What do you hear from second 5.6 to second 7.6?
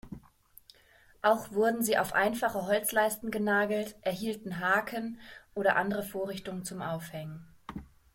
andere Vorrichtungen zum Aufhängen.